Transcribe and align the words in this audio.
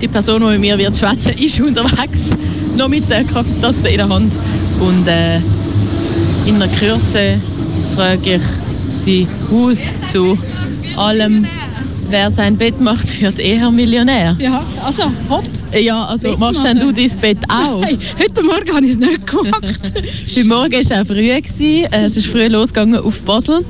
die 0.00 0.08
Person, 0.08 0.40
die 0.40 0.46
mit 0.46 0.60
mir 0.60 0.78
wird 0.78 0.96
schwätzen, 0.96 1.30
ist 1.38 1.60
unterwegs, 1.60 2.18
noch 2.76 2.88
mit 2.88 3.08
der 3.10 3.24
Kaffeetasse 3.24 3.88
in 3.88 3.96
der 3.98 4.08
Hand. 4.08 4.32
Und 4.80 5.06
äh, 5.06 5.36
in 6.46 6.58
der 6.58 6.68
Kürze 6.68 7.40
frage 7.94 8.36
ich 8.36 8.42
sie 9.04 9.26
aus 9.52 9.78
zu 10.12 10.38
allem, 10.96 11.46
wer 12.08 12.30
sein 12.30 12.56
Bett 12.56 12.80
macht, 12.80 13.20
wird 13.20 13.38
eher 13.38 13.70
Millionär. 13.70 14.36
Ja, 14.38 14.64
also 14.84 15.04
hopp. 15.28 15.44
Ja, 15.78 16.04
also 16.04 16.36
machst 16.36 16.64
denn 16.64 16.80
du 16.80 16.92
dein 16.92 17.10
Bett 17.20 17.38
auch? 17.48 17.80
Nein, 17.80 17.98
heute 18.18 18.42
Morgen 18.42 18.74
habe 18.74 18.84
ich 18.86 18.92
es 18.92 18.98
nicht 18.98 19.26
gemacht. 19.26 19.62
Heute 20.36 20.44
Morgen 20.48 20.72
war 20.72 20.80
es 20.80 20.90
auch 20.90 21.06
früh. 21.06 21.28
Gewesen. 21.40 21.92
Äh, 21.92 22.06
Es 22.06 22.16
ist 22.16 22.26
früh 22.26 22.48
losgegangen 22.48 23.00
auf 23.00 23.20
Basel. 23.20 23.64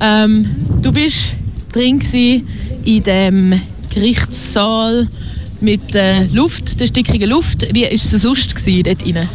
Ähm, 0.00 0.46
du 0.82 0.92
bist 0.92 1.16
drin 1.72 2.00
in 2.84 3.02
dem 3.02 3.60
Gerichtssaal 3.90 5.08
mit 5.60 5.94
äh, 5.94 6.24
Luft, 6.26 6.78
der 6.80 6.86
stickigen 6.86 7.30
Luft. 7.30 7.66
Wie 7.72 7.82
war 7.82 7.92
es 7.92 8.10
sonst 8.10 8.54
gewesen, 8.54 8.82
dort 8.84 9.04
rein? 9.06 9.28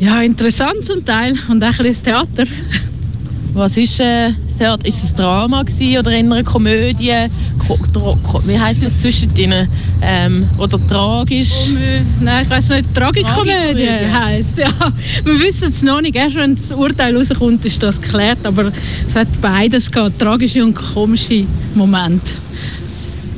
ja, 0.00 0.22
interessant 0.22 0.84
zum 0.84 1.04
Teil 1.04 1.34
und 1.48 1.62
auch 1.64 1.68
ein 1.68 1.76
bisschen 1.78 2.04
Theater. 2.04 2.44
Was 3.54 3.76
ist 3.76 3.98
äh, 3.98 4.30
das 4.46 4.58
Theater? 4.58 4.86
Ist 4.86 5.02
es 5.02 5.10
ein 5.10 5.16
Drama 5.16 5.62
gewesen 5.64 5.98
oder 5.98 6.10
eine 6.12 6.44
Komödie? 6.44 7.12
Ko 7.66 7.76
Ko 8.22 8.40
wie 8.46 8.58
heisst 8.58 8.84
das 8.84 8.96
zwischendrin? 9.00 9.66
Ähm, 10.00 10.48
oder 10.58 10.78
tragisch? 10.86 11.50
Komö- 11.50 12.02
Nein, 12.20 12.44
ich 12.44 12.50
weiß 12.50 12.68
nicht, 12.68 12.94
Tragikomödie 12.94 13.50
Tragikomödie. 13.50 14.12
heisst. 14.12 14.56
Ja, 14.56 14.72
wir 15.24 15.40
wissen 15.40 15.72
es 15.72 15.82
noch 15.82 16.00
nicht. 16.00 16.14
Erst 16.14 16.36
wenn 16.36 16.54
das 16.54 16.70
Urteil 16.70 17.16
rauskommt, 17.16 17.64
ist 17.64 17.82
das 17.82 18.00
geklärt. 18.00 18.38
Aber 18.44 18.70
es 19.08 19.16
hat 19.16 19.28
beides 19.40 19.90
gehabt, 19.90 20.20
tragische 20.20 20.64
und 20.64 20.74
komische 20.74 21.44
Momente. 21.74 22.30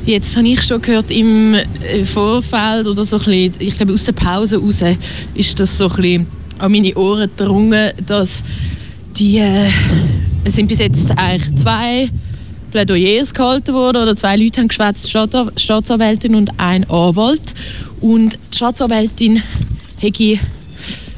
Jetzt 0.05 0.35
habe 0.35 0.47
ich 0.47 0.63
schon 0.63 0.81
gehört 0.81 1.11
im 1.11 1.53
äh, 1.53 2.05
Vorfeld 2.05 2.87
oder 2.87 3.05
so 3.05 3.17
ein 3.17 3.23
bisschen, 3.23 3.53
ich 3.59 3.75
glaube 3.75 3.93
aus 3.93 4.03
der 4.03 4.13
Pause 4.13 4.57
raus, 4.57 4.81
ist 5.35 5.59
das 5.59 5.77
so 5.77 5.89
ein 5.89 5.95
bisschen 5.95 6.27
an 6.57 6.71
meine 6.71 6.95
Ohren 6.95 7.29
gedrungen, 7.37 7.91
dass 8.07 8.41
die, 9.17 9.37
äh, 9.37 9.69
es 10.43 10.55
sind 10.55 10.67
bis 10.67 10.79
jetzt 10.79 11.05
eigentlich 11.15 11.55
zwei 11.61 12.09
Plädoyers 12.71 13.31
gehalten 13.31 13.73
worden 13.73 14.01
oder 14.01 14.15
zwei 14.15 14.37
Leute 14.37 14.61
haben 14.61 14.69
geschwätzt, 14.69 15.11
Staatsanwältin 15.11 16.33
und 16.33 16.49
ein 16.57 16.89
Anwalt 16.89 17.53
und 17.99 18.39
die 18.51 18.57
Staatsanwältin 18.57 19.43
hätte 19.97 20.39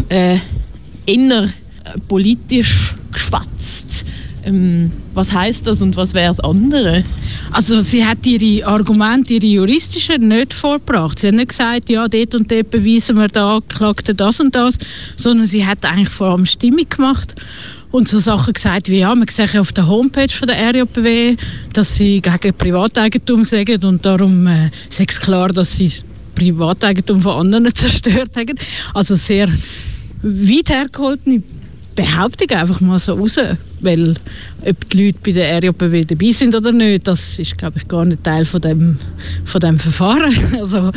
äh, 0.10 0.40
eher 1.06 1.44
äh, 1.44 1.50
politisch 2.10 2.96
geschwätzt. 3.14 3.63
Ähm, 4.46 4.92
was 5.14 5.32
heißt 5.32 5.66
das 5.66 5.82
und 5.82 5.96
was 5.96 6.14
wäre 6.14 6.28
das 6.28 6.40
andere? 6.40 7.06
Also 7.52 7.82
sie 7.82 8.06
hat 8.06 8.26
ihre 8.26 8.68
Argumente, 8.68 9.36
ihre 9.36 9.46
juristischen, 9.46 10.28
nicht 10.28 10.54
vorgebracht. 10.54 11.20
Sie 11.20 11.28
hat 11.28 11.36
nicht 11.36 11.50
gesagt, 11.50 11.90
ja, 11.90 12.08
dort 12.08 12.36
und 12.36 12.52
dort 12.52 12.70
beweisen 12.70 13.16
wir 13.16 13.30
der 13.30 13.44
Angeklagten 13.44 14.18
das 14.18 14.40
und 14.40 14.54
das, 14.54 14.78
sondern 15.16 15.48
sie 15.48 15.66
hat 15.66 15.86
eigentlich 15.86 16.10
vor 16.10 16.32
allem 16.32 16.46
Stimmung 16.46 16.90
gemacht 16.90 17.36
und 17.94 18.10
so 18.10 18.18
Sachen 18.18 18.54
gesagt 18.54 18.90
wie, 18.90 19.00
ja, 19.00 19.14
man 19.14 19.28
sieht 19.28 19.54
ja 19.54 19.62
auf 19.62 19.72
der 19.72 19.88
Homepage 19.88 20.34
von 20.34 20.48
der 20.48 20.58
RJBW, 20.58 21.38
dass 21.74 21.96
sie 21.96 22.22
gegen 22.22 22.58
Privateigentum 22.58 23.44
sagen 23.44 23.84
und 23.86 24.04
darum 24.04 24.48
äh, 24.48 24.72
sei 24.90 25.06
klar, 25.06 25.50
dass 25.50 25.78
sie 25.78 25.86
das 25.86 26.04
Privateigentum 26.34 27.22
von 27.22 27.54
anderen 27.54 27.74
zerstört 27.76 28.36
haben. 28.36 28.58
Also 28.96 29.16
sehr 29.16 29.48
weit 30.24 30.70
hergeholtene 30.70 31.44
Behauptung 31.96 32.50
einfach 32.50 32.82
mal 32.82 32.98
so 32.98 33.14
raus. 33.14 33.38
Weil 33.84 34.16
ob 34.66 34.90
die 34.90 35.06
Leute 35.06 35.20
bei 35.24 35.32
der 35.32 35.58
RJBW 35.58 36.06
dabei 36.06 36.32
sind 36.32 36.56
oder 36.56 36.72
nicht, 36.72 37.08
das 37.08 37.38
ist, 37.38 37.58
glaube 37.58 37.80
ich, 37.80 37.88
gar 37.88 38.06
nicht 38.06 38.24
Teil 38.24 38.46
von 38.46 38.62
dem, 38.62 38.98
von 39.46 39.62
dem 39.62 39.80
Verfahren. 39.80 40.34
Also, 40.64 40.92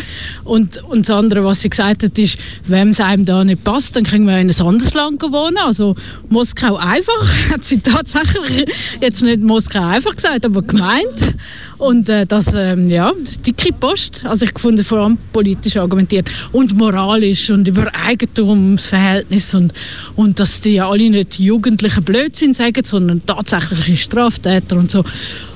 und, 0.45 0.83
und 0.84 1.09
das 1.09 1.17
andere, 1.17 1.45
was 1.45 1.62
sie 1.62 1.70
gesagt 1.70 2.05
hat, 2.05 2.17
ist, 2.19 2.39
wenn 2.67 2.91
es 2.91 3.01
einem 3.01 3.25
da 3.25 3.43
nicht 3.43 3.65
passt, 3.65 3.97
dann 3.97 4.05
können 4.05 4.27
wir 4.27 4.39
in 4.39 4.48
ein 4.48 4.61
anderes 4.61 4.95
Land 4.95 5.23
wohnen. 5.23 5.56
Also 5.59 5.97
Moskau 6.28 6.77
einfach, 6.77 7.50
hat 7.50 7.65
sie 7.65 7.81
tatsächlich 7.81 8.71
jetzt 9.00 9.22
nicht 9.22 9.41
Moskau 9.41 9.83
einfach 9.83 10.15
gesagt, 10.15 10.44
aber 10.44 10.62
gemeint. 10.62 11.34
Und 11.78 12.09
äh, 12.09 12.27
das, 12.27 12.47
ähm, 12.55 12.89
ja, 12.89 13.12
dicke 13.44 13.72
Post. 13.72 14.22
Also 14.25 14.47
ich 14.47 14.59
fand 14.59 14.81
vor 14.84 14.99
allem 14.99 15.19
politisch 15.33 15.77
argumentiert 15.77 16.31
und 16.53 16.77
moralisch 16.77 17.50
und 17.50 17.69
über 17.69 17.94
Eigentumsverhältnis 17.94 19.55
und, 19.55 19.72
und 20.15 20.39
dass 20.39 20.60
die 20.60 20.75
ja 20.75 20.89
alle 20.89 21.10
nicht 21.10 21.39
jugendliche 21.39 22.00
Blödsinn 22.00 22.55
sagen, 22.55 22.75
sondern 22.84 23.25
tatsächliche 23.25 23.97
Straftäter 23.97 24.76
und 24.76 24.91
so. 24.91 25.04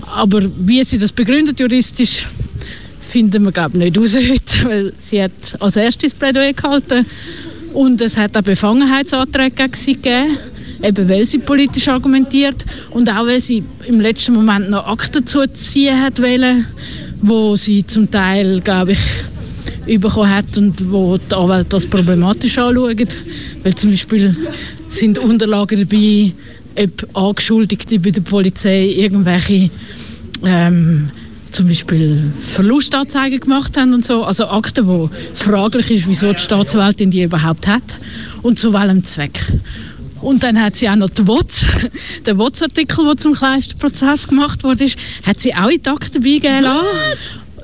Aber 0.06 0.42
wie 0.58 0.82
sie 0.84 0.98
das 0.98 1.12
begründet 1.12 1.60
juristisch, 1.60 2.26
finden 3.08 3.44
wir 3.44 3.52
glaube 3.52 3.78
ich 3.78 3.84
nicht 3.84 3.98
raus 3.98 4.16
heute, 4.16 4.64
weil 4.68 4.92
sie 5.00 5.22
hat 5.22 5.32
als 5.60 5.76
erstes 5.76 6.14
Plädoyer 6.14 6.52
gehalten 6.52 7.06
und 7.72 8.00
es 8.00 8.16
hat 8.16 8.36
auch 8.36 8.42
Befangenheitsanträge 8.42 9.54
gegen 9.54 9.74
sie 9.74 9.94
gegeben, 9.94 10.38
eben 10.82 11.08
weil 11.08 11.26
sie 11.26 11.38
politisch 11.38 11.88
argumentiert 11.88 12.64
und 12.90 13.08
auch 13.10 13.26
weil 13.26 13.40
sie 13.40 13.64
im 13.86 14.00
letzten 14.00 14.34
Moment 14.34 14.70
noch 14.70 14.86
Akten 14.86 15.26
zuziehen 15.26 16.00
hat 16.00 16.20
wollen, 16.20 16.66
wo 17.22 17.54
sie 17.56 17.86
zum 17.86 18.10
Teil, 18.10 18.60
glaube 18.60 18.92
ich, 18.92 20.00
bekommen 20.00 20.30
hat 20.30 20.56
und 20.56 20.90
wo 20.90 21.18
die 21.18 21.34
Anwälte 21.34 21.70
das 21.70 21.86
problematisch 21.86 22.58
anschauen. 22.58 23.08
Weil 23.62 23.74
zum 23.74 23.90
Beispiel 23.90 24.36
sind 24.90 25.18
Unterlagen 25.18 25.78
dabei, 25.78 26.32
ob 26.82 27.16
Angeschuldigte 27.16 27.98
bei 27.98 28.10
der 28.10 28.22
Polizei 28.22 28.86
irgendwelche 28.86 29.70
ähm, 30.44 31.10
zum 31.50 31.68
Beispiel 31.68 32.32
Verlustanzeigen 32.46 33.40
gemacht 33.40 33.76
haben 33.76 33.94
und 33.94 34.06
so. 34.06 34.22
Also 34.22 34.46
Akten, 34.46 34.86
wo 34.86 35.10
fraglich 35.34 35.90
ist, 35.90 36.06
wieso 36.06 36.32
die 36.32 36.40
Staatsanwältin 36.40 37.10
die 37.10 37.22
überhaupt 37.22 37.66
hat 37.66 37.82
und 38.42 38.58
zu 38.58 38.72
welchem 38.72 39.04
Zweck. 39.04 39.40
Und 40.20 40.42
dann 40.42 40.60
hat 40.60 40.76
sie 40.76 40.88
auch 40.88 40.96
noch 40.96 41.10
die 41.10 41.26
WOTS, 41.26 41.66
den 42.26 42.38
WOTS-Artikel, 42.38 43.06
der 43.06 43.16
zum 43.16 43.32
kleinsten 43.34 43.78
Prozess 43.78 44.28
gemacht 44.28 44.62
wurde, 44.62 44.86
hat 45.24 45.40
sie 45.40 45.54
auch 45.54 45.70
in 45.70 45.82
die 45.82 45.88
Akten 45.88 46.22
beigeben 46.22 46.62
lassen. 46.62 46.86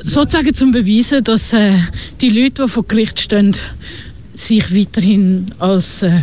Sozusagen 0.01 0.55
zum 0.55 0.73
Beweisen, 0.73 1.25
dass 1.25 1.53
äh, 1.53 1.75
die 2.21 2.29
Leute, 2.29 2.65
die 2.65 2.69
vor 2.69 2.87
Gericht 2.87 3.21
stehen, 3.21 3.57
sich 4.37 4.75
weiterhin 4.75 5.47
als, 5.59 6.03
äh, 6.03 6.21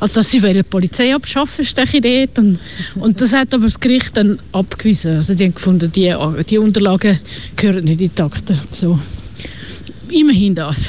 als 0.00 0.12
dass 0.12 0.30
sie 0.30 0.42
wollen, 0.42 0.54
die 0.54 0.62
Polizei 0.62 1.14
abschaffen, 1.14 1.64
ich 1.64 1.74
dort. 1.74 2.38
Und, 2.38 2.58
und 2.94 3.20
das 3.20 3.32
hat 3.32 3.54
aber 3.54 3.64
das 3.64 3.80
Gericht 3.80 4.16
dann 4.16 4.38
abgewiesen. 4.52 5.16
Also 5.16 5.34
die 5.34 5.44
haben 5.44 5.54
gefunden, 5.54 5.90
die, 5.90 6.14
die 6.48 6.58
Unterlagen 6.58 7.20
gehören 7.56 7.84
nicht 7.84 8.00
in 8.00 8.10
die 8.14 8.22
Akten. 8.22 8.60
So. 8.72 8.98
Immerhin 10.10 10.54
das. 10.54 10.88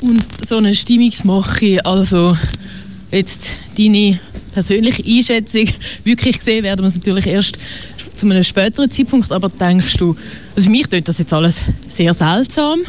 Und 0.00 0.24
so 0.48 0.58
eine 0.58 0.74
Stimmungsmache, 0.74 1.84
also 1.84 2.36
jetzt 3.10 3.40
deine 3.78 4.20
persönliche 4.52 5.04
Einschätzung, 5.04 5.68
wirklich 6.04 6.38
gesehen 6.38 6.64
werden 6.64 6.82
wir 6.82 6.88
es 6.88 6.96
natürlich 6.96 7.26
erst 7.26 7.58
zu 8.16 8.26
einem 8.26 8.44
späteren 8.44 8.90
Zeitpunkt, 8.90 9.32
aber 9.32 9.48
denkst 9.48 9.96
du, 9.96 10.14
also 10.54 10.70
mich 10.70 10.86
tut 10.86 11.08
das 11.08 11.18
jetzt 11.18 11.32
alles 11.32 11.58
sehr 11.96 12.14
seltsam. 12.14 12.80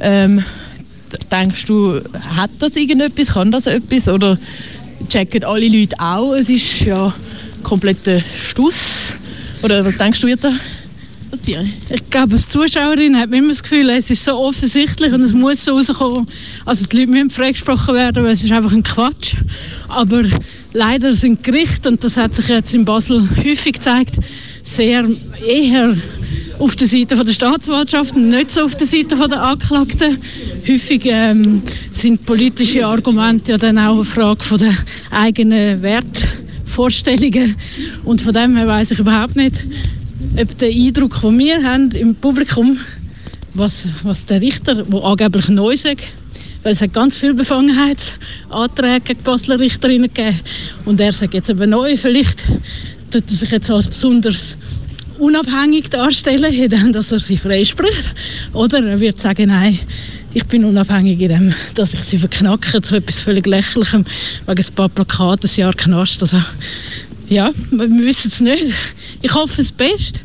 Ähm, 0.00 0.44
denkst 1.28 1.64
du, 1.66 2.00
hat 2.12 2.50
das 2.58 2.76
irgendetwas, 2.76 3.34
kann 3.34 3.50
das 3.50 3.66
etwas 3.66 4.08
oder 4.08 4.38
checken 5.08 5.44
alle 5.44 5.68
Leute 5.68 5.96
auch, 5.98 6.34
es 6.34 6.48
ist 6.48 6.80
ja 6.80 7.14
kompletter 7.62 8.22
Stuss? 8.42 8.74
Oder 9.62 9.84
was 9.84 9.96
denkst 9.96 10.20
du, 10.20 10.26
wird 10.26 10.44
da? 10.44 10.52
Ich 11.46 12.10
glaube, 12.10 12.34
als 12.34 12.48
Zuschauerin 12.48 13.16
hat 13.16 13.30
man 13.30 13.40
immer 13.40 13.48
das 13.48 13.62
Gefühl, 13.62 13.90
es 13.90 14.10
ist 14.10 14.24
so 14.24 14.36
offensichtlich 14.36 15.12
und 15.12 15.22
es 15.22 15.32
muss 15.32 15.64
so 15.64 15.76
rauskommen. 15.76 16.26
Also 16.64 16.84
die 16.86 16.96
Leute 16.96 17.10
müssen 17.10 17.30
freigesprochen 17.30 17.94
werden, 17.94 18.24
weil 18.24 18.32
es 18.32 18.44
ist 18.44 18.52
einfach 18.52 18.72
ein 18.72 18.82
Quatsch. 18.82 19.34
Aber 19.88 20.22
leider 20.72 21.14
sind 21.14 21.42
Gerichte, 21.42 21.88
und 21.88 22.04
das 22.04 22.16
hat 22.16 22.36
sich 22.36 22.48
jetzt 22.48 22.72
in 22.72 22.84
Basel 22.84 23.28
häufig 23.36 23.74
gezeigt, 23.74 24.14
sehr 24.62 25.06
eher 25.44 25.96
auf 26.58 26.76
der 26.76 26.86
Seite 26.86 27.22
der 27.22 27.32
Staatsanwaltschaft 27.32 28.14
und 28.14 28.28
nicht 28.28 28.52
so 28.52 28.62
auf 28.62 28.74
der 28.74 28.86
Seite 28.86 29.16
der 29.16 29.42
Angeklagten. 29.42 30.18
Häufig 30.66 31.02
ähm, 31.04 31.62
sind 31.92 32.24
politische 32.24 32.86
Argumente 32.86 33.52
ja 33.52 33.58
dann 33.58 33.78
auch 33.78 33.96
eine 33.96 34.04
Frage 34.04 34.58
der 34.58 34.76
eigenen 35.10 35.82
Wertvorstellungen. 35.82 37.56
Und 38.04 38.20
von 38.20 38.32
dem 38.32 38.56
her 38.56 38.66
weiß 38.66 38.92
ich 38.92 38.98
überhaupt 38.98 39.36
nicht, 39.36 39.64
ob 40.40 40.58
der 40.58 40.68
Eindruck, 40.68 41.20
den 41.20 41.38
wir 41.38 41.62
haben 41.62 41.90
im 41.92 42.14
Publikum, 42.14 42.78
was, 43.54 43.86
was 44.02 44.24
der 44.26 44.40
Richter, 44.40 44.74
der 44.74 45.04
angeblich 45.04 45.48
neu 45.48 45.76
sagt, 45.76 46.04
weil 46.62 46.72
es 46.72 46.80
hat 46.80 46.92
ganz 46.92 47.16
viele 47.16 47.34
Befangenheitsanträge 47.34 49.00
gegen 49.04 49.22
Basler 49.22 49.60
Richterinnen 49.60 50.12
gegeben 50.12 50.40
und 50.84 50.98
er 50.98 51.12
sagt 51.12 51.34
jetzt 51.34 51.50
eben 51.50 51.70
neu, 51.70 51.96
vielleicht 51.96 52.40
tut 53.10 53.24
er 53.28 53.32
sich 53.32 53.50
jetzt 53.50 53.70
als 53.70 53.86
besonders 53.86 54.56
unabhängig 55.18 55.90
darstellen, 55.90 56.52
indem 56.52 56.92
dass 56.92 57.12
er 57.12 57.20
sie 57.20 57.36
freispricht. 57.36 58.14
Oder 58.52 58.84
er 58.84 59.00
wird 59.00 59.20
sagen, 59.20 59.48
nein, 59.48 59.78
ich 60.32 60.44
bin 60.46 60.64
unabhängig 60.64 61.20
in 61.20 61.28
dem, 61.28 61.54
dass 61.74 61.94
ich 61.94 62.02
sie 62.04 62.18
verknacke, 62.18 62.82
zu 62.82 62.96
etwas 62.96 63.20
völlig 63.20 63.46
Lächerlichem, 63.46 64.04
wegen 64.46 64.64
ein 64.64 64.74
paar 64.74 64.88
Plakaten, 64.88 65.48
ein 65.48 65.56
Jahr 65.60 65.74
Knast. 65.74 66.22
Also, 66.22 66.42
ja, 67.28 67.52
wir 67.70 67.88
wissen 67.88 68.28
es 68.28 68.40
nicht. 68.40 68.74
Ich 69.22 69.32
hoffe 69.32 69.54
das 69.58 69.72
Beste. 69.72 70.20